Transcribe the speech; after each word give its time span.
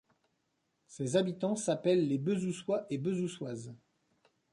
Ses 0.87 1.15
habitants 1.15 1.55
s'appellent 1.55 2.07
les 2.07 2.17
Bezouçois 2.17 2.87
et 2.89 2.97
Bezouçoises. 2.97 3.75